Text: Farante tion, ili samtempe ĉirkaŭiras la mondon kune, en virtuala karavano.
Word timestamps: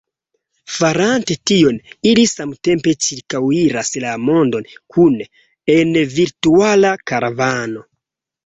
Farante 0.75 1.35
tion, 1.51 1.75
ili 2.11 2.23
samtempe 2.31 2.95
ĉirkaŭiras 3.07 3.93
la 4.07 4.15
mondon 4.31 4.67
kune, 4.97 5.29
en 5.77 5.95
virtuala 6.19 6.97
karavano. 7.13 7.89